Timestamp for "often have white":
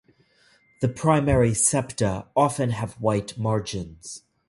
2.35-3.37